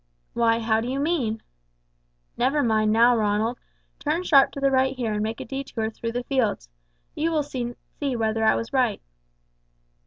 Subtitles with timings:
[0.33, 1.43] "Why, how do you mean?"
[2.35, 3.59] "Never mind now, Ronald.
[3.99, 6.69] Turn sharp to the right here, and make a detour through the fields.
[7.13, 8.99] You will soon see whether I was right."